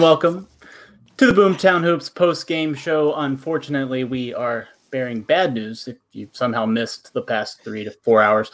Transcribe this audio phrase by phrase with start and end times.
[0.00, 0.48] Welcome
[1.18, 3.14] to the Boomtown Hoops post game show.
[3.16, 8.22] Unfortunately, we are bearing bad news if you've somehow missed the past three to four
[8.22, 8.50] hours.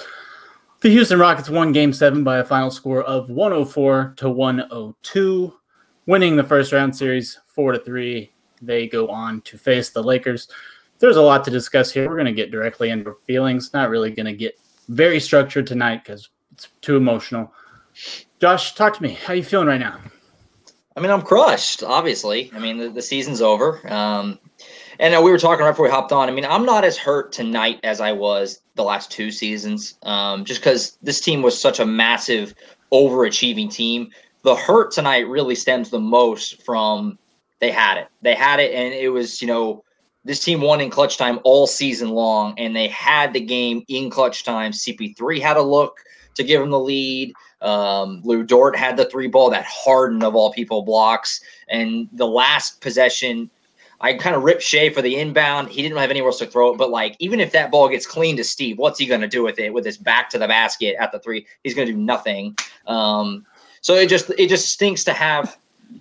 [0.80, 5.54] The Houston Rockets won game seven by a final score of 104 to 102,
[6.06, 8.32] winning the first round series four to three.
[8.60, 10.48] They go on to face the Lakers.
[10.98, 12.09] There's a lot to discuss here.
[12.09, 16.02] We're going to get directly into feelings, not really going to get very structured tonight
[16.02, 17.54] because it's too emotional.
[18.40, 19.12] Josh, talk to me.
[19.12, 20.01] How are you feeling right now?
[20.96, 21.82] I mean, I'm crushed.
[21.82, 23.80] Obviously, I mean the, the season's over.
[23.93, 24.38] Um,
[24.98, 26.29] and uh, we were talking right before we hopped on.
[26.29, 30.45] I mean, I'm not as hurt tonight as I was the last two seasons, um,
[30.45, 32.54] just because this team was such a massive,
[32.93, 34.10] overachieving team.
[34.43, 37.18] The hurt tonight really stems the most from
[37.59, 38.09] they had it.
[38.23, 39.84] They had it, and it was you know
[40.24, 44.09] this team won in clutch time all season long, and they had the game in
[44.09, 44.73] clutch time.
[44.73, 45.99] CP3 had a look
[46.37, 47.32] to give them the lead.
[47.66, 52.26] Um, Lu Dort had the three ball that Harden of all people blocks, and the
[52.26, 53.50] last possession,
[54.00, 55.68] I kind of ripped Shai for the inbound.
[55.68, 58.06] He didn't have anywhere else to throw it, but like even if that ball gets
[58.06, 59.72] clean to Steve, what's he going to do with it?
[59.72, 62.56] With his back to the basket at the three, he's going to do nothing.
[62.87, 63.44] Um,
[63.80, 65.59] so it just it just stinks to have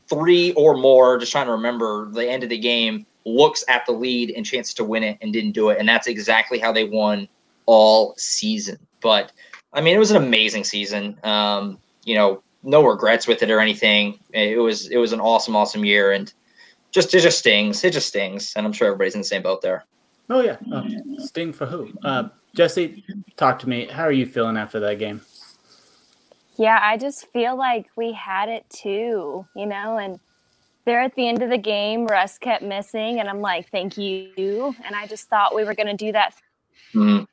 [0.07, 1.17] three or more.
[1.17, 4.75] Just trying to remember the end of the game looks at the lead and chances
[4.75, 7.27] to win it and didn't do it, and that's exactly how they won
[7.65, 8.77] all season.
[9.01, 9.31] But
[9.75, 11.19] I mean, it was an amazing season.
[11.23, 14.19] Um, you know, no regrets with it or anything.
[14.33, 16.33] It was it was an awesome, awesome year, and
[16.91, 17.83] just it just stings.
[17.83, 19.85] It just stings, and I'm sure everybody's in the same boat there.
[20.29, 20.83] Oh yeah, oh,
[21.19, 21.91] sting for who?
[22.03, 23.03] Uh, Jesse,
[23.35, 23.87] talk to me.
[23.87, 25.21] How are you feeling after that game?
[26.57, 30.19] Yeah, I just feel like we had it too, you know, and
[30.85, 34.73] there at the end of the game, Russ kept missing, and I'm like, thank you.
[34.85, 36.33] And I just thought we were going to do that.
[36.93, 37.25] Mm-hmm.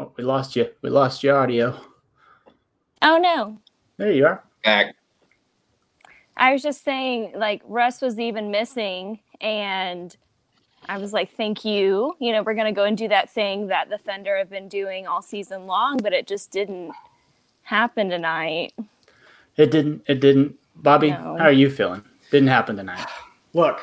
[0.00, 0.66] Oh, we lost you.
[0.80, 1.78] We lost your audio.
[3.02, 3.58] Oh no.
[3.98, 4.42] There you are.
[4.64, 4.94] Back.
[6.38, 10.16] I was just saying, like Russ was even missing, and
[10.88, 13.90] I was like, "Thank you." You know, we're gonna go and do that thing that
[13.90, 16.92] the Thunder have been doing all season long, but it just didn't
[17.62, 18.72] happen tonight.
[19.58, 20.02] It didn't.
[20.06, 20.56] It didn't.
[20.76, 21.36] Bobby, No.
[21.36, 22.02] how are you feeling?
[22.30, 23.04] Didn't happen tonight.
[23.52, 23.80] Look,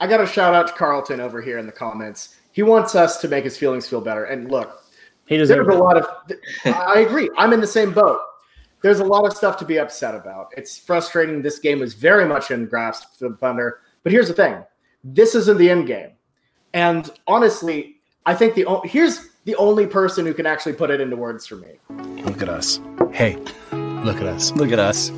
[0.00, 2.36] I got a shout out to Carlton over here in the comments.
[2.52, 4.24] He wants us to make his feelings feel better.
[4.24, 4.82] And look,
[5.26, 6.06] He there's deserves a lot of.
[6.64, 7.30] I agree.
[7.36, 8.20] I'm in the same boat.
[8.82, 10.52] There's a lot of stuff to be upset about.
[10.56, 11.42] It's frustrating.
[11.42, 13.80] This game was very much in grasp for the Thunder.
[14.02, 14.62] But here's the thing:
[15.02, 16.10] this isn't the end game.
[16.74, 21.00] And honestly, I think the o- here's the only person who can actually put it
[21.00, 21.78] into words for me.
[22.24, 22.80] Look at us.
[23.12, 23.36] Hey,
[23.72, 24.52] look at us.
[24.52, 25.10] Look at us.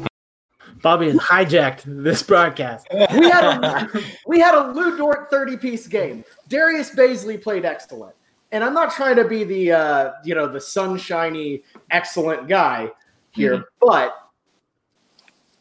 [0.82, 2.86] Bobby has hijacked this broadcast.
[3.10, 3.90] We had a,
[4.26, 6.24] we had a Lu Dort 30 piece game.
[6.48, 8.14] Darius Bazley played excellent.
[8.50, 12.90] And I'm not trying to be the uh, you know the sunshiny excellent guy
[13.30, 14.30] here, but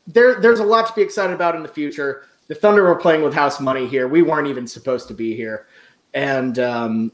[0.08, 2.26] there there's a lot to be excited about in the future.
[2.48, 4.08] The Thunder were playing with house money here.
[4.08, 5.68] We weren't even supposed to be here,
[6.14, 7.12] and um,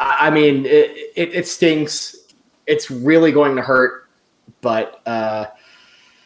[0.00, 2.16] I, I mean it, it, it stinks.
[2.66, 4.08] It's really going to hurt,
[4.62, 5.46] but uh,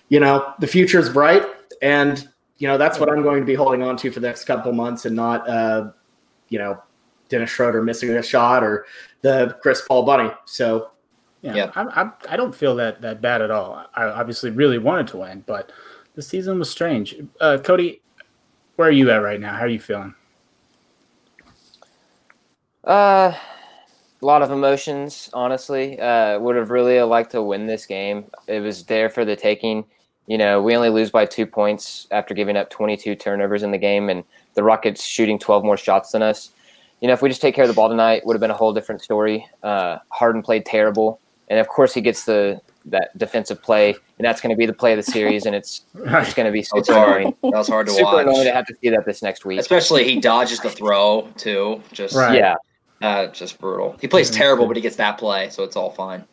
[0.08, 1.42] you know the future is bright,
[1.82, 2.28] and
[2.58, 4.72] you know that's what I'm going to be holding on to for the next couple
[4.72, 5.90] months, and not uh,
[6.48, 6.80] you know
[7.28, 8.86] Dennis Schroeder missing a shot or
[9.22, 10.30] the Chris Paul bunny.
[10.44, 10.90] So
[11.42, 11.72] Yeah, Yeah.
[11.74, 13.84] I, I, I don't feel that that bad at all.
[13.94, 15.72] I obviously really wanted to win, but
[16.14, 17.14] the season was strange.
[17.40, 18.00] Uh, Cody,
[18.76, 19.54] where are you at right now?
[19.54, 20.14] How are you feeling?
[22.84, 23.34] Uh,
[24.22, 25.98] a lot of emotions, honestly.
[26.00, 28.24] Uh, would have really liked to win this game.
[28.46, 29.84] It was there for the taking.
[30.26, 33.78] You know, we only lose by two points after giving up 22 turnovers in the
[33.78, 34.24] game, and
[34.54, 36.50] the Rockets shooting 12 more shots than us.
[37.00, 38.54] You know, if we just take care of the ball tonight, would have been a
[38.54, 39.46] whole different story.
[39.62, 44.40] Uh, Harden played terrible, and of course he gets the that defensive play, and that's
[44.40, 46.70] going to be the play of the series, and it's it's going to be It's
[46.70, 47.20] super hard.
[47.20, 47.36] annoying.
[47.42, 48.54] That was hard to Super annoying to watch.
[48.54, 49.60] have to see that this next week.
[49.60, 51.82] Especially he dodges the throw too.
[51.92, 52.36] Just Right.
[52.38, 52.54] Yeah,
[53.02, 53.96] uh, just brutal.
[54.00, 54.38] He plays Yeah.
[54.38, 56.24] terrible, but he gets that play, so it's all fine.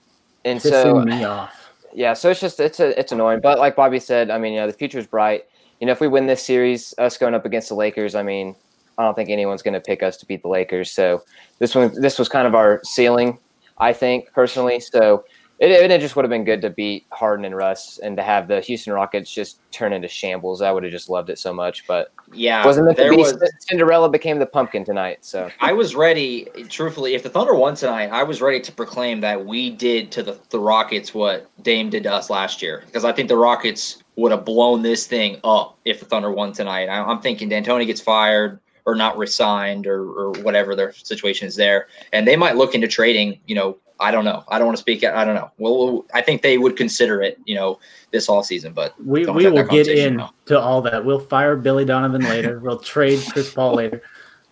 [0.46, 1.72] and Pissing so me off.
[1.94, 4.60] yeah, so it's just it's a, it's annoying, but like Bobby said, I mean, you
[4.60, 5.44] know, the is bright.
[5.80, 8.56] You know, if we win this series, us going up against the Lakers, I mean,
[8.98, 10.92] I don't think anyone's going to pick us to beat the Lakers.
[10.92, 11.22] So
[11.60, 13.40] this one, this was kind of our ceiling,
[13.78, 14.80] I think personally.
[14.80, 15.24] So
[15.60, 18.48] it, it just would have been good to beat Harden and Russ, and to have
[18.48, 20.62] the Houston Rockets just turn into shambles.
[20.62, 23.18] I would have just loved it so much, but Yeah, wasn't to there be.
[23.18, 23.38] was.
[23.60, 25.20] Cinderella became the pumpkin tonight.
[25.22, 29.22] So I was ready, truthfully, if the Thunder won tonight, I was ready to proclaim
[29.22, 32.84] that we did to the, the Rockets what Dame did to us last year.
[32.86, 36.52] Because I think the Rockets would have blown this thing up if the Thunder won
[36.52, 36.88] tonight.
[36.90, 41.88] I'm thinking D'Antoni gets fired or not resigned or, or whatever their situation is there.
[42.12, 44.44] And they might look into trading, you know, I don't know.
[44.50, 45.04] I don't want to speak.
[45.04, 45.52] I don't know.
[45.58, 47.80] Well, I think they would consider it, you know,
[48.12, 48.74] this all season.
[48.74, 51.06] But we, we will get into all that.
[51.06, 52.60] We'll fire Billy Donovan later.
[52.60, 54.02] we'll trade Chris Paul later.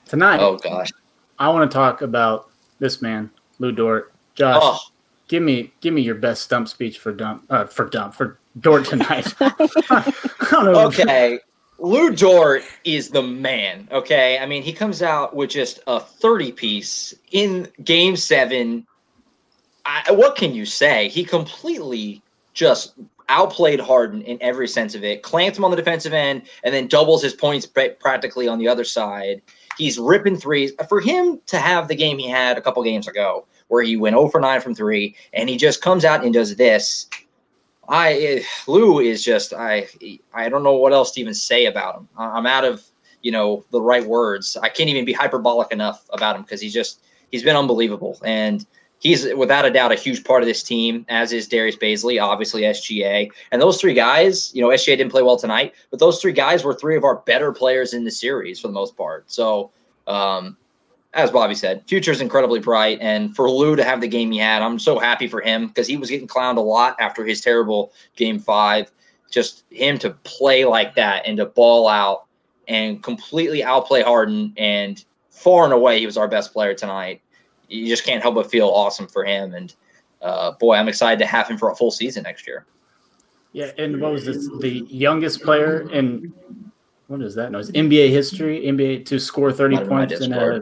[0.05, 0.89] Tonight, oh gosh,
[1.39, 2.49] I want to talk about
[2.79, 3.29] this man,
[3.59, 4.13] Lu Dort.
[4.35, 4.79] Josh, oh.
[5.27, 8.85] give me give me your best stump speech for dump uh, for dump for Dort
[8.85, 9.33] tonight.
[10.53, 11.39] okay.
[11.81, 13.87] Lu Dort is the man.
[13.91, 14.37] Okay.
[14.37, 18.85] I mean, he comes out with just a 30 piece in game seven.
[19.83, 21.09] I, what can you say?
[21.09, 22.21] He completely
[22.53, 22.93] just
[23.29, 26.87] outplayed Harden in every sense of it, Clamps him on the defensive end, and then
[26.87, 29.41] doubles his points practically on the other side.
[29.77, 30.73] He's ripping threes.
[30.87, 34.15] For him to have the game he had a couple games ago, where he went
[34.15, 37.07] 0 for 9 from three, and he just comes out and does this.
[37.89, 39.87] I Lu is just I
[40.33, 42.09] I don't know what else to even say about him.
[42.17, 42.83] I'm out of
[43.21, 44.57] you know the right words.
[44.61, 47.01] I can't even be hyperbolic enough about him because he's just
[47.31, 48.65] he's been unbelievable and
[48.99, 51.05] he's without a doubt a huge part of this team.
[51.09, 54.53] As is Darius Bazley, obviously SGA, and those three guys.
[54.53, 57.17] You know SGA didn't play well tonight, but those three guys were three of our
[57.17, 59.29] better players in the series for the most part.
[59.31, 59.71] So
[60.07, 60.57] um,
[61.13, 62.97] as Bobby said, future is incredibly bright.
[63.01, 65.87] And for Lu to have the game he had, I'm so happy for him because
[65.87, 68.91] he was getting clowned a lot after his terrible game five.
[69.29, 72.25] Just him to play like that and to ball out
[72.67, 77.21] and completely outplay Harden and far and away he was our best player tonight.
[77.67, 79.53] You just can't help but feel awesome for him.
[79.53, 79.73] And
[80.21, 82.65] uh, boy, I'm excited to have him for a full season next year.
[83.53, 84.49] Yeah, and what was this?
[84.59, 86.33] The youngest player in
[87.11, 87.69] what is that noise?
[87.71, 90.61] NBA history, NBA to score 30 points in a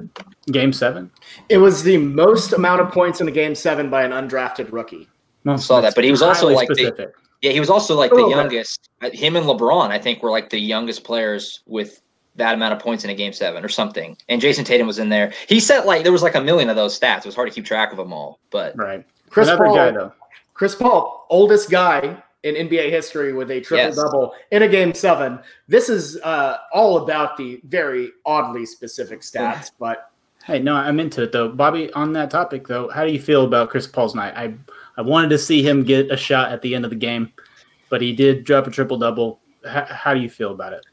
[0.51, 1.12] game seven.
[1.48, 5.07] It was the most amount of points in a game seven by an undrafted rookie.
[5.46, 7.12] I saw that, but he was also like the,
[7.44, 8.90] yeah, he was also like the oh, youngest.
[9.00, 9.13] Bit.
[9.13, 12.01] Him and LeBron, I think, were like the youngest players with
[12.36, 14.18] that amount of points in a game seven or something.
[14.28, 15.31] And Jayson Tatum was in there.
[15.48, 17.19] He set like there was like a million of those stats.
[17.19, 18.40] It was hard to keep track of them all.
[18.50, 20.13] But right, Chris Another Paul, guy though.
[20.56, 23.95] Chris Paul, oldest guy in NBA history with a triple yes.
[23.95, 25.39] double in a game seven.
[25.68, 30.12] This is uh, all about the very oddly specific stats, but
[30.45, 31.50] hey, no, I'm into it though.
[31.50, 34.33] Bobby, on that topic though, how do you feel about Chris Paul's night?
[34.36, 34.53] I
[34.97, 37.31] I wanted to see him get a shot at the end of the game,
[37.89, 39.39] but he did drop a triple double.
[39.65, 40.85] H- how do you feel about it?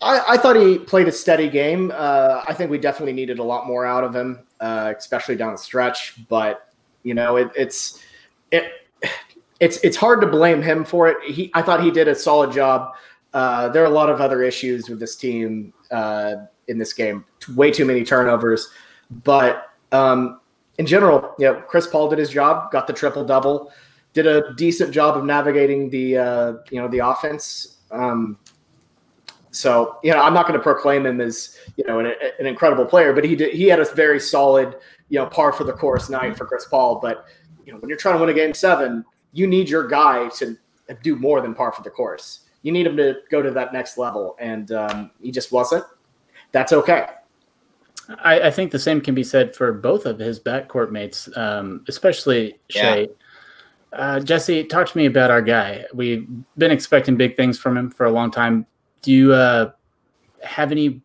[0.00, 1.92] I, I, thought he played a steady game.
[1.92, 5.52] Uh, I think we definitely needed a lot more out of him, uh, especially down
[5.52, 6.14] the stretch.
[6.28, 6.72] But
[7.02, 8.00] you know, it, it's
[8.52, 8.70] it
[9.60, 11.16] it's it's hard to blame him for it.
[11.30, 12.94] He I thought he did a solid job.
[13.34, 16.36] Uh, there are a lot of other issues with this team uh,
[16.68, 17.24] in this game.
[17.54, 18.70] Way too many turnovers,
[19.24, 20.40] but um,
[20.78, 23.72] in general, yeah, Chris Paul did his job, got the triple double,
[24.12, 27.78] did a decent job of navigating the uh, you know the offense.
[27.90, 28.38] Um,
[29.50, 32.84] so you know, I'm not going to proclaim him as you know an, an, incredible
[32.84, 34.76] player, but he did he had a very solid
[35.08, 37.00] you know par for the course night for Chris Paul.
[37.00, 37.24] But
[37.64, 40.56] you know, when you're trying to win a game seven, you need your guy to
[41.02, 42.40] do more than par for the course.
[42.62, 45.84] You need him to go to that next level, and um, he just wasn't.
[46.52, 47.06] That's okay.
[48.24, 51.84] I, I, think the same can be said for both of his backcourt mates, um,
[51.88, 53.00] especially Shai.
[53.00, 53.06] Yeah.
[53.92, 55.84] Uh, Jesse, talk to me about our guy.
[55.92, 56.26] We've
[56.56, 58.66] been expecting big things from him for a long time.
[59.02, 59.72] Do you uh,
[60.42, 61.02] have any?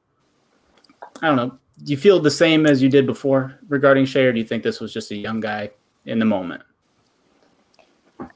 [1.21, 1.57] I don't know.
[1.83, 4.63] Do you feel the same as you did before regarding Shai, or do you think
[4.63, 5.71] this was just a young guy
[6.05, 6.63] in the moment?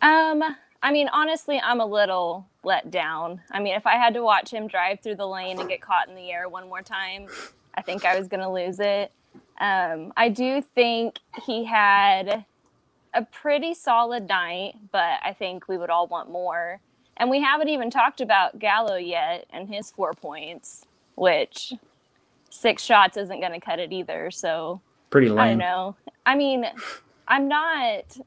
[0.02, 0.44] Um,
[0.82, 3.42] I mean, honestly, I'm a little let down.
[3.52, 6.08] I mean, if I had to watch him drive through the lane and get caught
[6.08, 7.28] in the air one more time,
[7.76, 9.12] I think I was going to lose it.
[9.60, 12.46] Um, I do think he had
[13.14, 16.80] a pretty solid night, but I think we would all want more.
[17.18, 21.74] And we haven't even talked about Gallo yet and his four points, which
[22.52, 24.30] six shots isn't going to cut it either.
[24.30, 25.40] So pretty lame.
[25.40, 25.96] I don't know.
[26.26, 26.66] I mean,
[27.28, 28.18] I'm not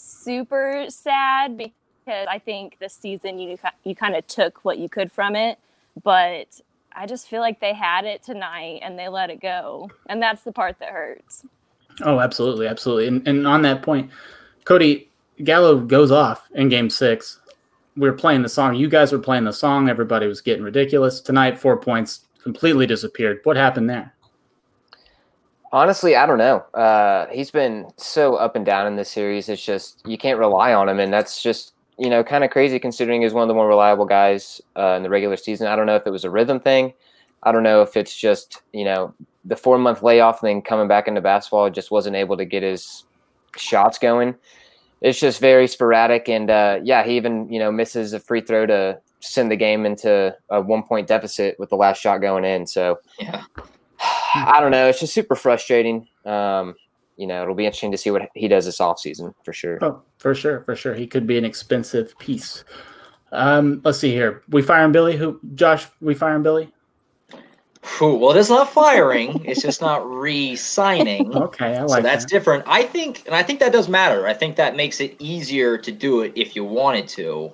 [0.00, 5.12] super sad because I think this season you you kind of took what you could
[5.12, 5.58] from it,
[6.02, 6.60] but
[6.92, 10.42] I just feel like they had it tonight and they let it go, and that's
[10.42, 11.44] the part that hurts.
[12.02, 13.08] Oh, absolutely, absolutely.
[13.08, 14.10] And, and on that point,
[14.64, 15.08] Cody
[15.44, 17.40] Gallo goes off in Game Six.
[17.96, 18.74] We are playing the song.
[18.74, 19.88] You guys were playing the song.
[19.88, 21.58] Everybody was getting ridiculous tonight.
[21.58, 23.40] Four points completely disappeared.
[23.44, 24.14] What happened there?
[25.72, 26.58] Honestly, I don't know.
[26.74, 29.48] Uh, he's been so up and down in this series.
[29.48, 32.78] It's just you can't rely on him, and that's just you know kind of crazy
[32.78, 35.68] considering he's one of the more reliable guys uh, in the regular season.
[35.68, 36.92] I don't know if it was a rhythm thing.
[37.44, 40.88] I don't know if it's just you know the four month layoff and then coming
[40.88, 43.04] back into basketball just wasn't able to get his
[43.56, 44.34] shots going.
[45.02, 48.66] It's just very sporadic, and uh, yeah, he even you know misses a free throw
[48.66, 52.66] to send the game into a one point deficit with the last shot going in.
[52.66, 53.44] So yeah,
[54.34, 54.88] I don't know.
[54.88, 56.06] It's just super frustrating.
[56.24, 56.74] Um,
[57.16, 59.78] you know, it'll be interesting to see what he does this offseason for sure.
[59.82, 60.94] Oh, for sure, for sure.
[60.94, 62.64] He could be an expensive piece.
[63.32, 64.42] Um, let's see here.
[64.48, 65.16] We firing Billy.
[65.16, 65.38] Who?
[65.54, 65.86] Josh?
[66.00, 66.72] We firing Billy?
[67.98, 69.42] Whew, well, it is not firing.
[69.44, 71.34] it's just not re-signing.
[71.40, 72.30] Okay, I like so that's that.
[72.30, 72.64] different.
[72.66, 74.26] I think, and I think that does matter.
[74.26, 77.52] I think that makes it easier to do it if you wanted to.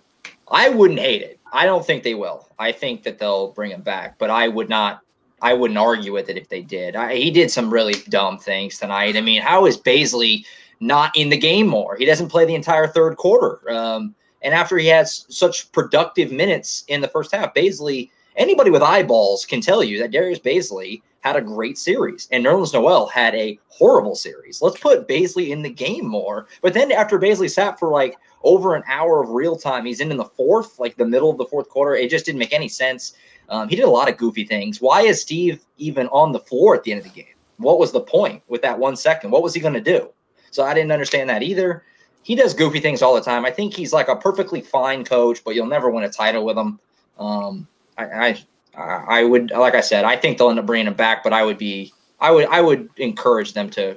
[0.49, 1.39] I wouldn't hate it.
[1.53, 2.49] I don't think they will.
[2.59, 5.01] I think that they'll bring him back, but I would not.
[5.43, 6.97] I wouldn't argue with it if they did.
[6.97, 9.17] I, he did some really dumb things tonight.
[9.17, 10.45] I mean, how is Bazley
[10.81, 11.97] not in the game more?
[11.97, 13.71] He doesn't play the entire third quarter.
[13.71, 18.83] Um, and after he has such productive minutes in the first half, Bazley, anybody with
[18.83, 23.35] eyeballs can tell you that Darius Bazley had a great series and Nerlens Noel had
[23.35, 24.63] a horrible series.
[24.63, 26.47] Let's put Bazley in the game more.
[26.63, 30.13] But then after Bazley sat for like over an hour of real time, he's in
[30.13, 31.97] in the fourth, like the middle of the fourth quarter.
[31.97, 33.15] It just didn't make any sense.
[33.49, 34.81] Um, he did a lot of goofy things.
[34.81, 37.35] Why is Steve even on the floor at the end of the game?
[37.59, 39.31] What was the point with that one second?
[39.31, 40.11] What was he going to do?
[40.51, 41.85] So I didn't understand that either.
[42.23, 43.45] He does goofy things all the time.
[43.45, 46.59] I think he's like a perfectly fine coach, but you'll never win a title with
[46.59, 46.81] him.
[47.19, 50.95] Um, I, I, I would, like I said, I think they'll end up bringing him
[50.95, 53.97] back, but I would be, I would, I would encourage them to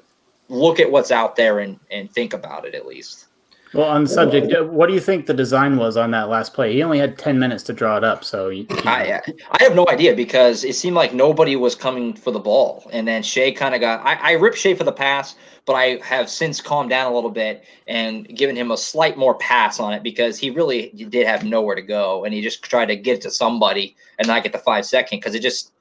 [0.50, 3.28] look at what's out there and and think about it at least.
[3.74, 6.54] Well, on the subject, uh, what do you think the design was on that last
[6.56, 6.74] play?
[6.74, 8.92] He only had ten minutes to draw it up, so you, you know.
[8.92, 9.22] I
[9.52, 13.08] I have no idea because it seemed like nobody was coming for the ball, and
[13.08, 14.04] then Shai kind of got.
[14.04, 15.36] I, I ripped Shai for the pass,
[15.66, 19.36] but I have since calmed down a little bit and given him a slight more
[19.36, 22.88] pass on it because he really did have nowhere to go, and he just tried
[22.88, 25.74] to get to somebody and not get the five second because it just.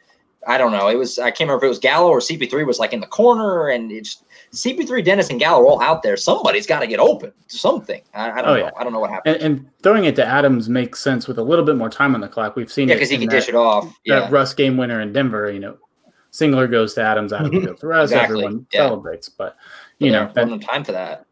[0.47, 0.89] I don't know.
[0.89, 3.09] It was I can't remember if it was Gallo or CP3 was like in the
[3.09, 6.17] corner, and it just CP3, Dennis, and Gallo are all out there.
[6.17, 8.01] Somebody's got to get open something.
[8.15, 8.65] I, I don't Oh, know.
[8.65, 8.71] yeah.
[8.79, 9.37] I don't know what happened.
[9.37, 12.21] and, and throwing it to Adams makes sense with a little bit more time on
[12.21, 12.57] the clock.
[12.57, 13.93] We've seen yeah, it because he can that, dish it off.
[14.07, 15.51] that Russ game winner in Denver.
[15.53, 15.79] You know,
[16.33, 18.11] Singler goes to Adams, Adams goes to Russ.
[18.11, 18.87] Exactly, Everyone yeah.
[18.87, 19.57] celebrates, but
[19.99, 21.27] you know, There that, time for that.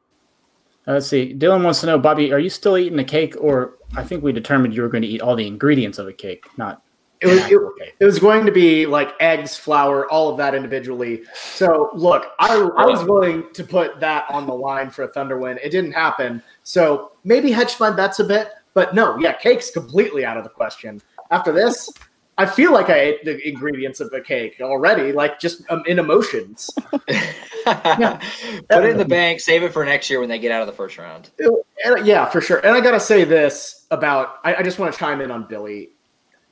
[0.88, 1.35] Uh, Let's see.
[1.35, 4.32] Dylan wants to know, Bobby, are you still eating the cake, or I think we
[4.32, 6.82] determined you were going to eat all the ingredients of a cake, not
[7.20, 11.25] It was, it, it was going to be like eggs, flour, all of that individually.
[11.35, 15.38] So look, I, I was willing to put that on the line for a Thunder
[15.38, 15.58] win.
[15.62, 16.42] It didn't happen.
[16.62, 20.50] So maybe hedge my bets a bit, but no, yeah, cake's completely out of the
[20.50, 21.00] question.
[21.30, 21.90] After this,
[22.38, 25.99] I feel like I ate the ingredients of the cake already, like just um, in
[25.99, 26.68] emotions.
[26.92, 29.40] Put it in the bank.
[29.40, 31.30] Save it for next year when they get out of the first round.
[31.38, 32.58] And, yeah, for sure.
[32.58, 35.90] And I gotta say this about I, I just want to chime in on Billy.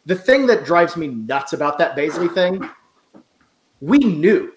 [0.06, 2.68] The thing that drives me nuts about that Bazley thing,
[3.80, 4.52] we knew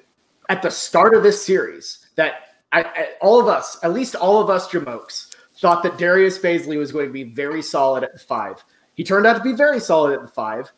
[0.49, 2.33] at the start of this series that
[2.73, 6.77] I, I, all of us, at least all of us Jamokes, thought that Darius Bazley
[6.77, 8.63] was going to be very solid at the five.
[8.95, 10.71] He turned out to be very solid at the five.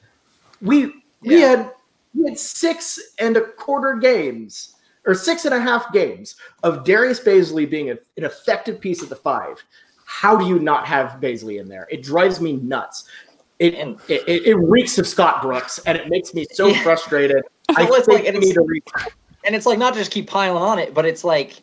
[0.62, 0.88] We
[1.22, 1.48] we Yeah.
[1.48, 1.72] had
[2.14, 7.20] we had six and a quarter games or six and a half games of Darius
[7.20, 9.64] Bazley being a, an effective piece at the five.
[10.06, 11.88] How do you not have Baisley in there?
[11.92, 13.06] It drives me nuts.
[13.60, 16.82] It, And- it, it, it reeks of Scott Brooks, and it makes me so Yeah.
[16.82, 17.44] frustrated.
[17.78, 18.82] I Well, it's like- and we it's- to re-
[19.46, 21.62] and it's like not to just keep piling on it, but it's like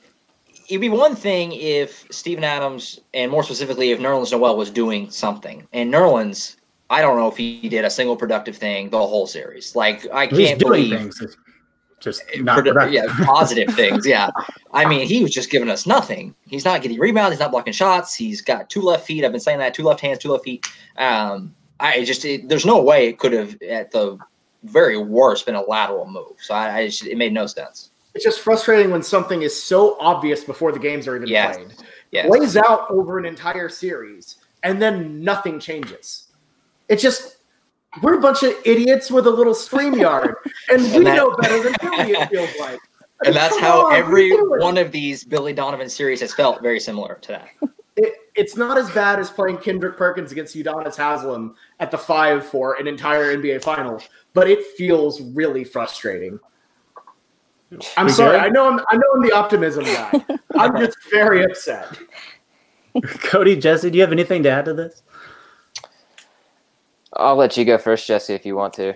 [0.69, 5.09] it'd be one thing if Steven Adams and more specifically if Nerlens Noel was doing
[5.11, 5.65] something.
[5.73, 6.57] And Nerlens,
[6.91, 9.76] I don't know if he did a single productive thing the whole series.
[9.76, 11.37] Like I can't doing believe things.
[12.00, 12.93] Just not produ- productive.
[12.95, 14.07] yeah, positive things.
[14.07, 14.29] Yeah.
[14.73, 16.35] I mean, he was just giving us nothing.
[16.47, 17.33] He's not getting rebounds.
[17.37, 18.15] He's not blocking shots.
[18.15, 19.25] He's got two left feet.
[19.25, 20.67] I've been saying that two left hands, two left feet.
[20.99, 24.18] Um, I just, it, there's no way it could have, at the
[24.64, 26.33] very worst, been a lateral move.
[26.40, 27.90] So I, I just, it made no sense.
[28.14, 31.52] It's just frustrating when something is so obvious before the games are even Yeah.
[31.52, 31.75] played.
[32.12, 32.26] Yeah.
[32.26, 36.28] Plays out over an entire series, and then nothing changes.
[36.88, 37.38] It just
[38.02, 40.37] we're a bunch of idiots with a little stream yard,
[40.71, 42.12] and we that- know better than Billy.
[42.12, 42.78] It feels like,
[43.25, 47.18] And that's how on, every one of these Billy Donovan series has felt very similar
[47.23, 47.49] to that.
[47.97, 52.45] It, it's not as bad as playing Kendrick Perkins against Udonis Haslem at the five
[52.47, 54.03] for an entire NBA final,
[54.35, 56.38] but it feels really frustrating.
[57.97, 58.38] I'm We sorry.
[58.38, 58.47] good?
[58.47, 60.25] I know I'm I know I'm the optimism guy.
[60.57, 61.99] I'm just very upset.
[63.25, 65.03] Cody, Jesse, do you have anything to add to this?
[67.15, 68.95] I'll let you go first, Jesse, if you want to.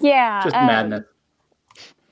[0.00, 0.42] Yeah.
[0.42, 1.04] Just um, madness.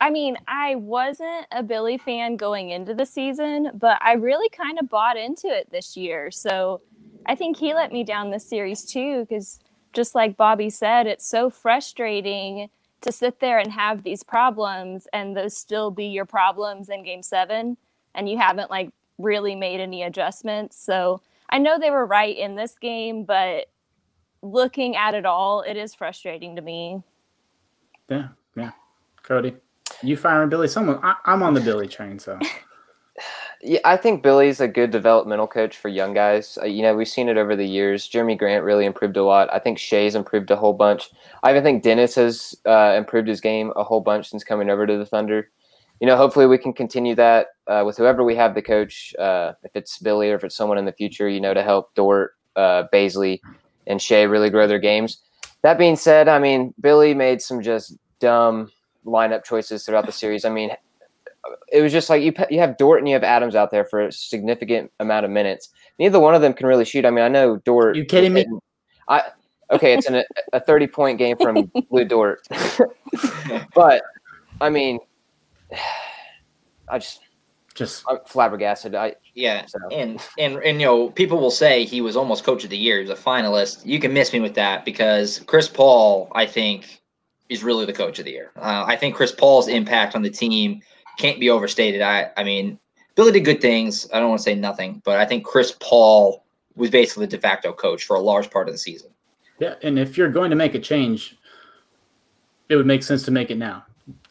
[0.01, 4.79] I mean, I wasn't a Billy fan going into the season, but I really kind
[4.79, 6.31] of bought into it this year.
[6.31, 6.81] So
[7.27, 9.59] I think he let me down this series too, because
[9.93, 15.37] just like Bobby said, it's so frustrating to sit there and have these problems and
[15.37, 17.77] those still be your problems in game seven,
[18.15, 20.77] and you haven't like really made any adjustments.
[20.77, 23.67] So I know they were right in this game, but
[24.43, 27.03] looking at it all, it is frustrating to me.
[28.09, 28.71] Yeah, yeah.
[29.23, 29.57] Cody.
[30.03, 30.69] You firing Billy?
[30.69, 31.01] Someone?
[31.03, 32.39] I, I'm on the Billy train, so
[33.61, 36.59] Yeah, I think Billy's a good developmental coach for young guys.
[36.63, 38.09] Uh, you know, we've seen it over the years.
[38.09, 39.53] Jerami Grant really improved a lot.
[39.53, 41.11] I think Shai's improved a whole bunch.
[41.43, 44.87] I even think Dennis has uh, improved his game a whole bunch since coming over
[44.87, 45.51] to the Thunder.
[46.01, 49.55] You know, hopefully we can continue that uh, with whoever we have the coach, uh,
[49.65, 52.37] if it's Billy or if it's someone in the future, you know, to help Dort,
[52.55, 53.41] uh, Bazley,
[53.89, 55.21] and Shai really grow their games.
[55.63, 58.71] That being said, I mean, Billy made some just dumb
[59.07, 60.45] lineup choices throughout the series.
[60.45, 60.71] I mean,
[61.73, 64.07] it was just like you you have Dort and you have Adams out there for
[64.07, 65.71] a significant amount of minutes.
[65.99, 67.05] Neither one of them can really shoot.
[67.05, 67.97] I mean, I know Dort.
[67.97, 68.47] You kidding me?
[69.09, 69.23] I
[69.71, 72.47] okay, it's an, a thirty point game from Lu Dort,
[73.75, 74.03] but
[74.61, 74.99] I mean,
[76.89, 77.21] I just
[77.75, 78.95] just I'm flabbergasted.
[78.95, 82.65] I Yeah, So- and and and you know, people will say he was almost coach
[82.65, 82.97] of the year.
[83.01, 83.87] He was a finalist.
[83.87, 86.98] You can miss me with that because Chris Paul, I think,
[87.49, 88.51] is really the coach of the year.
[88.57, 90.83] Uh, I think Chris Paul's impact on the team
[91.19, 92.03] can't be overstated.
[92.03, 92.79] I I mean,
[93.15, 94.09] Billy did good things.
[94.13, 96.45] I don't want to say nothing, but I think Chris Paul
[96.77, 99.11] was basically the de facto coach for a large part of the season.
[99.59, 99.75] yeah.
[99.83, 101.37] And if you're going to make a change,
[102.69, 103.85] it would make sense to make it now.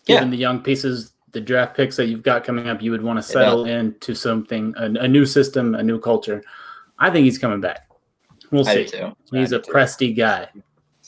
[0.06, 3.18] Given the young pieces, the draft picks that you've got coming up, you would want
[3.18, 6.42] to settle into something, a, a new system, a new culture.
[7.00, 7.90] I think he's coming back.
[8.52, 8.98] We'll I do see.
[8.98, 9.16] too.
[9.32, 9.72] He's I a do too.
[9.74, 10.48] Presty guy,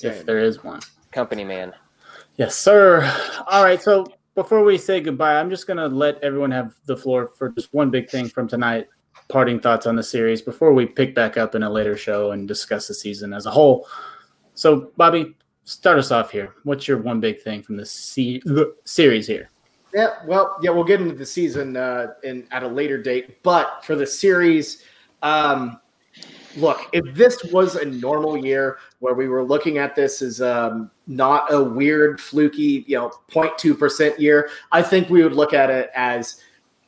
[0.02, 0.82] if there is one.
[1.14, 1.72] company man.
[2.40, 3.04] Yes, sir.
[3.48, 3.82] All right.
[3.82, 7.50] So before we say goodbye, I'm just going to let everyone have the floor for
[7.50, 8.88] just one big thing from tonight.
[9.28, 12.48] Parting thoughts on the series before we pick back up in a later show and
[12.48, 13.86] discuss the season as a whole.
[14.54, 16.56] So, Bobby, start us off here.
[16.64, 18.42] What's your one big thing from the se-
[18.86, 19.50] series here?
[19.94, 23.84] Yeah, well, yeah, we'll get into the season uh, in at a later date, but
[23.84, 24.84] for the series,
[25.24, 25.82] um,
[26.58, 30.90] look, if this was a normal year where we were looking at this as um,
[31.08, 35.70] not a weird, fluky, you know, 0.2 percent year, I think we would look at
[35.70, 36.42] it as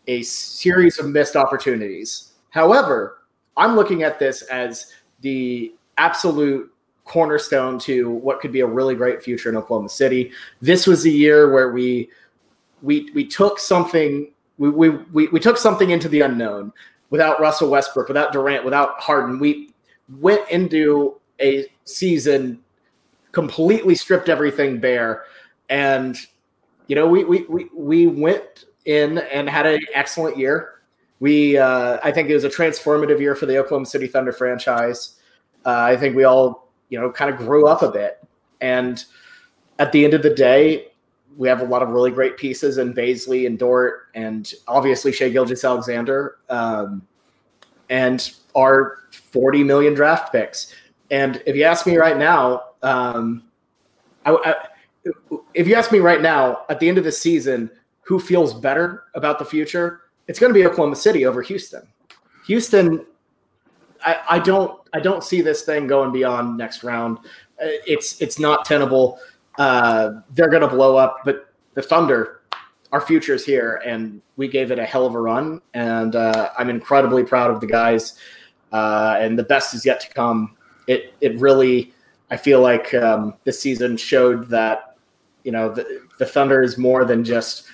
[0.08, 2.32] a series of missed opportunities.
[2.50, 3.20] However,
[3.58, 6.72] I'm looking at this as the absolute
[7.06, 10.32] cornerstone to what could be a really great future in Oklahoma City.
[10.62, 12.10] This was a year where we
[12.82, 16.72] we we took something we, we we we took something into the unknown
[17.12, 19.38] without Russell Westbrook, without Durant, without Harden.
[19.38, 19.70] We
[20.20, 22.60] went into a season
[23.32, 25.24] completely stripped everything bare,
[25.70, 26.18] and
[26.88, 30.82] you know we we we, we went in and had an excellent year.
[31.20, 35.16] We uh, I think it was a transformative year for the Oklahoma City Thunder franchise.
[35.66, 38.20] Uh, I think we all you know kind of grew up a bit,
[38.60, 39.04] and
[39.80, 40.91] at the end of the day,
[41.38, 45.30] we have a lot of really great pieces in Bazley and Dort, and obviously Shai
[45.30, 47.06] Gilgeous-Alexander, um,
[47.90, 50.74] and our 40 million draft picks.
[51.10, 53.44] And if you ask me right now, um,
[54.26, 54.56] I, I,
[55.54, 57.70] if you ask me right now, at the end of the season,
[58.02, 60.02] who feels better about the future?
[60.28, 61.88] It's going to be Oklahoma City over Houston.
[62.48, 63.06] Houston,
[64.06, 67.18] I, I don't, I don't see this thing going beyond next round.
[67.18, 69.20] Uh, It's, it's not tenable
[69.58, 71.20] uh, they're going to blow up.
[71.26, 72.42] But the Thunder,
[72.92, 75.62] our future is here, and we gave it a hell of a run.
[75.74, 78.18] And uh, I'm incredibly proud of the guys.
[78.72, 80.56] Uh, and the best is yet to come.
[80.88, 81.94] It it really,
[82.30, 84.98] I feel like um, this season showed that
[85.44, 87.66] you know the, the Thunder is more than just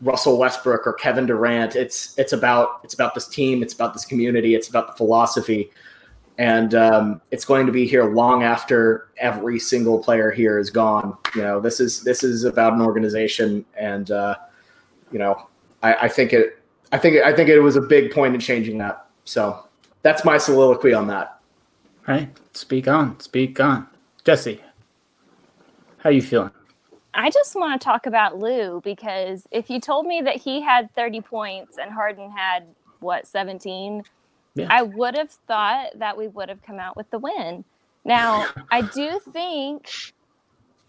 [0.00, 1.76] Russell Westbrook or Kevin Durant.
[1.76, 3.62] It's it's about it's about this team.
[3.62, 4.54] It's about this community.
[4.54, 5.70] It's about the philosophy
[6.38, 11.16] and um, it's going to be here long after every single player here is gone.
[11.34, 14.36] You know, this is this is about an organization, and uh,
[15.12, 15.48] you know,
[15.82, 16.58] I, I think it,
[16.92, 19.06] I think I think it was a big point in changing that.
[19.24, 19.64] So
[20.02, 21.40] that's my soliloquy on that.
[22.06, 22.28] All right.
[22.52, 23.18] Speak on.
[23.20, 23.86] Speak on.
[24.24, 24.60] Jesse,
[25.98, 26.50] how you feeling?
[27.14, 30.92] I just want to talk about Lu because if you told me that he had
[30.94, 32.66] 30 points and Harden had
[33.00, 34.02] what 17,
[34.68, 37.64] I would have thought that we would have come out with the win.
[38.04, 39.90] Now, I do think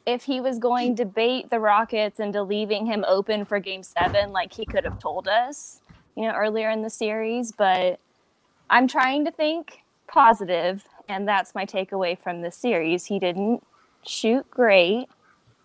[0.06, 4.32] if he was going to bait the Rockets into leaving him open for game 7
[4.32, 5.82] like he could have told us,
[6.15, 7.99] you know, earlier in the series, but
[8.69, 13.06] I'm trying to think positive and that's my takeaway from this series.
[13.06, 13.65] He didn't
[14.06, 15.08] shoot great,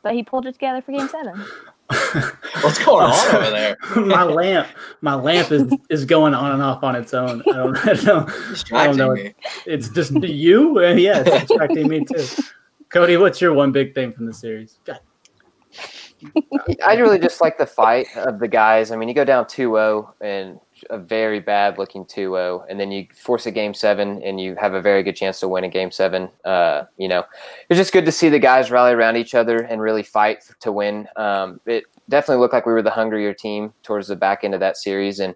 [0.02, 1.44] but he pulled it together for game 7.
[2.62, 3.76] What's going on over there?
[3.96, 4.68] my lamp,
[5.00, 7.42] my lamp is, is going on and off on its own.
[7.48, 9.14] I don't, I don't, Distracting know.
[9.14, 9.34] me.
[9.66, 10.78] it's just you.
[10.78, 12.24] Uh, Yeah, it's distracting me too.
[12.90, 14.78] Cody, what's your one big thing from the series?
[14.84, 15.00] God,
[16.84, 18.90] I really just like the fight of the guys.
[18.90, 23.06] I mean, you go down 2-0 and a very bad looking 2-0 and then you
[23.14, 25.90] force a game 7 and you have a very good chance to win a game
[25.90, 26.28] 7.
[26.44, 27.24] Uh, you know,
[27.68, 30.72] it's just good to see the guys rally around each other and really fight to
[30.72, 31.06] win.
[31.16, 34.60] Um, it definitely looked like we were the hungrier team towards the back end of
[34.60, 35.20] that series.
[35.20, 35.34] And,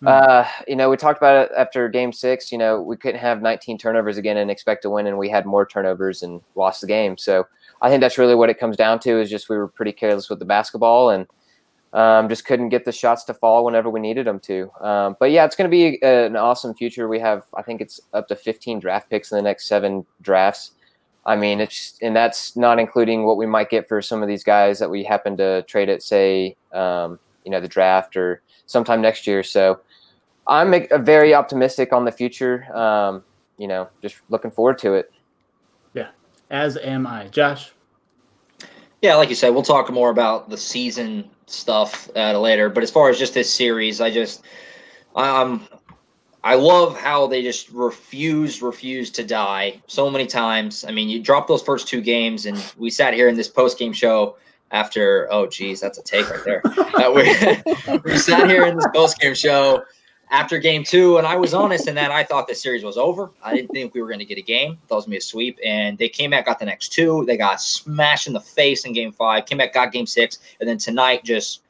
[0.00, 0.08] Hmm.
[0.08, 2.52] uh, you know, we talked about it after game six.
[2.52, 5.46] You know, we couldn't have 19 turnovers again and expect to win, and we had
[5.46, 7.16] more turnovers and lost the game.
[7.16, 7.46] So
[7.82, 10.30] I think that's really what it comes down to is just we were pretty careless
[10.30, 11.26] with the basketball and
[11.92, 14.70] um, just couldn't get the shots to fall whenever we needed them to.
[14.80, 17.08] Um, but yeah, it's going to be a, an awesome future.
[17.08, 20.72] We have, I think it's up to 15 draft picks in the next seven drafts.
[21.24, 24.44] I mean, it's and that's not including what we might get for some of these
[24.44, 29.02] guys that we happen to trade at, say, um, you know, the draft or sometime
[29.02, 29.42] next year.
[29.42, 29.80] So
[30.46, 32.64] I'm a very optimistic on the future.
[32.76, 33.24] Um,
[33.58, 35.10] you know, just looking forward to it.
[36.50, 37.28] As am I.
[37.28, 37.72] Josh.
[39.02, 42.68] Yeah, like you said, we'll talk more about the season stuff uh, later.
[42.68, 44.44] But as far as just this series, I just,
[45.14, 45.68] um,
[46.42, 50.84] I love how they just refuse, refuse to die so many times.
[50.86, 53.78] I mean, you dropped those first two games, and we sat here in this post
[53.78, 54.36] game show
[54.70, 55.28] after.
[55.30, 56.62] Oh, geez, that's a take right there.
[56.96, 57.24] Uh, we,
[58.04, 59.84] we sat here in this post game show
[60.30, 63.30] after game two, and I was honest in that I thought the series was over.
[63.42, 64.78] I didn't think we were going to get a game.
[64.88, 67.24] That was gonna be a sweep, and they came back, got the next two.
[67.26, 69.46] They got smashed in the face in game five.
[69.46, 71.62] Came back, got game six, and then tonight just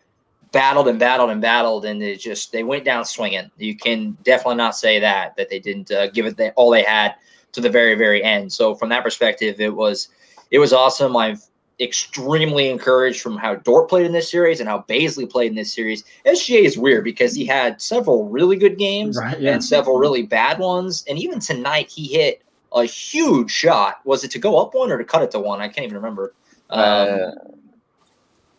[0.52, 3.50] battled and battled and battled, and it just they went down swinging.
[3.58, 6.82] You can definitely not say that that they didn't uh, give it the, all they
[6.82, 7.14] had
[7.52, 8.52] to the very very end.
[8.52, 10.08] So from that perspective, it was
[10.50, 11.16] it was awesome.
[11.16, 11.42] I've
[11.78, 15.72] extremely encouraged from how Dort played in this series and how Bazley played in this
[15.72, 16.04] series.
[16.24, 19.52] SGA is weird because he had several really good games Right, yeah.
[19.52, 21.04] and several really bad ones.
[21.08, 24.00] And even tonight, he hit a huge shot.
[24.04, 25.60] Was it to go up one or to cut it to one?
[25.60, 26.34] I can't even remember.
[26.70, 27.30] Um, Uh,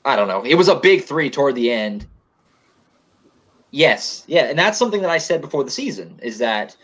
[0.06, 0.44] I don't know.
[0.46, 2.06] It was a big three toward the end.
[3.72, 6.76] Yes, yeah, and that's something that I said before the season is that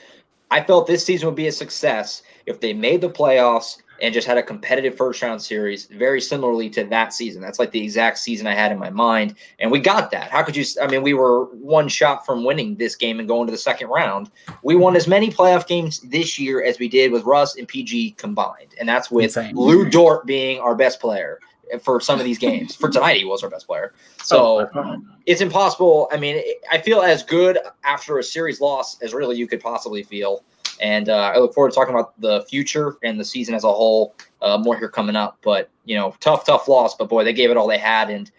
[0.51, 4.27] I felt this season would be a success if they made the playoffs and just
[4.27, 7.41] had a competitive first round series, very similarly to that season.
[7.41, 10.31] That's like the exact season I had in my mind, and we got that.
[10.31, 10.65] How could you?
[10.81, 13.89] I mean, we were one shot from winning this game and going to the second
[13.89, 14.29] round.
[14.63, 18.11] We won as many playoff games this year as we did with Russ and PG
[18.11, 19.55] combined, and that's with Insane.
[19.55, 21.39] Lu Dort being our best player
[21.81, 22.75] for some of these games.
[22.75, 23.93] For tonight, he was our best player.
[24.21, 26.07] So Oh, it's impossible.
[26.11, 30.03] I mean, I feel as good after a series loss as really you could possibly
[30.03, 30.43] feel.
[30.81, 33.71] And uh, I look forward to talking about the future and the season as a
[33.71, 34.15] whole.
[34.41, 36.95] Uh, more here coming up, but you know, tough, tough loss.
[36.95, 38.09] But boy, they gave it all they had.
[38.09, 38.29] And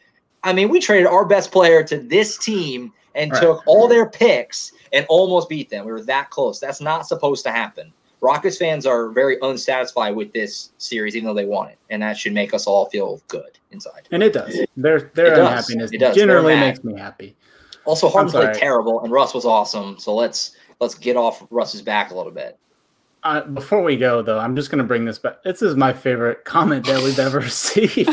[0.43, 3.41] I mean, we traded our best player to this team and Right.
[3.41, 5.87] took all their picks and almost beat them.
[5.87, 6.61] We were that close.
[6.61, 7.93] That's not supposed to happen.
[8.21, 12.17] Rockets fans are very unsatisfied with this series, even though they won it, and that
[12.19, 14.09] should make us all feel good inside.
[14.13, 14.61] and it does.
[14.77, 15.49] Their their It does.
[15.49, 16.17] unhappiness It does.
[16.17, 17.37] Generally makes me happy.
[17.85, 19.99] Also, Harden played terrible, and Russ was awesome.
[19.99, 22.59] So let's let's get off Russ's back a little bit.
[23.23, 25.43] Uh, before we go, though, I'm just going to bring this back.
[25.43, 28.11] This is my favorite comment that we've ever received.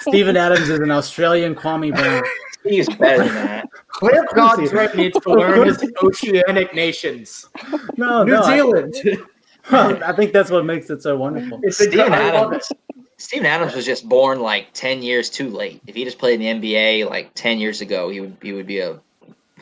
[0.00, 2.22] Steven Adams is an Australian Kwame Brown.
[2.62, 3.68] He's better than that.
[3.88, 7.48] Cliff Of course he- Godfrey needs to learn his oceanic nations.
[7.96, 8.94] No, New no, Zealand.
[9.70, 11.60] I think that's what makes it so wonderful.
[11.62, 12.70] It's Steven Adams.
[13.16, 15.80] Steven Adams was just born like ten years too late.
[15.86, 18.66] If he just played in the NBA like ten years ago, he would he would
[18.66, 19.00] be a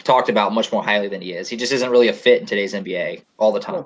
[0.05, 1.49] talked about much more highly than he is.
[1.49, 3.85] He just isn't really a fit in today's NBA all the time.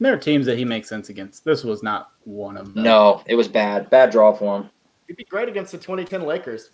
[0.00, 1.44] There are teams that he makes sense against.
[1.44, 2.82] This was not one of them.
[2.82, 3.88] No, it was bad.
[3.90, 4.70] Bad draw for him.
[5.06, 6.70] He'd be great against the 2010 Lakers.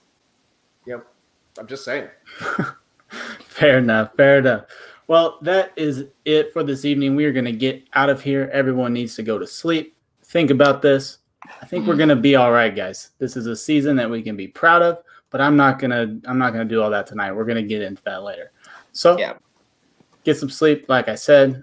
[0.87, 1.07] Yep.
[1.59, 2.09] I'm just saying.
[3.45, 4.15] Fair enough.
[4.17, 4.65] Fair enough.
[5.07, 7.17] Well, that is it for this evening.
[7.17, 8.49] We are going to get out of here.
[8.53, 9.97] Everyone needs to go to sleep.
[10.25, 11.19] Think about this.
[11.61, 11.99] I think we're hmm.
[11.99, 13.11] going to be all right, guys.
[13.19, 14.99] This is a season that we can be proud of,
[15.31, 17.33] but I'm not going to I'm not going to do all that tonight.
[17.33, 18.53] We're going to get into that later.
[18.93, 19.35] So, Yeah.
[20.25, 20.87] get some sleep.
[20.89, 21.63] Like I said,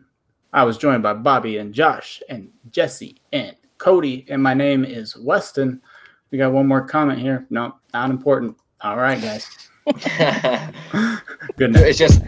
[0.54, 5.16] I was joined by Bobby and Josh and Jesse and Cody, and my name is
[5.18, 5.82] Weston.
[6.32, 7.46] We got one more comment here.
[7.50, 8.58] No, not important.
[8.82, 9.48] All right, guys.
[11.58, 11.84] Good night.
[11.88, 12.22] it's just